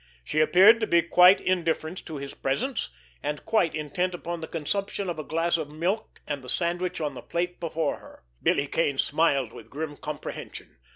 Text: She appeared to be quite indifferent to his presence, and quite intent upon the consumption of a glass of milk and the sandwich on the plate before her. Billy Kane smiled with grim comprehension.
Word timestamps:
She 0.23 0.39
appeared 0.39 0.79
to 0.79 0.87
be 0.87 1.03
quite 1.03 1.39
indifferent 1.39 2.03
to 2.07 2.15
his 2.15 2.33
presence, 2.33 2.89
and 3.21 3.45
quite 3.45 3.75
intent 3.75 4.15
upon 4.15 4.41
the 4.41 4.47
consumption 4.47 5.11
of 5.11 5.19
a 5.19 5.23
glass 5.23 5.57
of 5.57 5.69
milk 5.69 6.21
and 6.25 6.43
the 6.43 6.49
sandwich 6.49 6.99
on 6.99 7.13
the 7.13 7.21
plate 7.21 7.59
before 7.59 7.97
her. 7.99 8.23
Billy 8.41 8.65
Kane 8.65 8.97
smiled 8.97 9.53
with 9.53 9.69
grim 9.69 9.95
comprehension. 9.95 10.77